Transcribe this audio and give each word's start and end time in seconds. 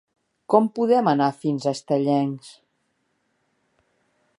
Com 0.53 0.69
podem 0.79 1.11
anar 1.11 1.27
fins 1.43 1.67
a 1.67 1.75
Estellencs? 1.79 2.51